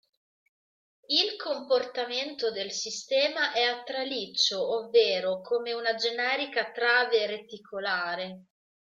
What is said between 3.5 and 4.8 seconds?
è a traliccio,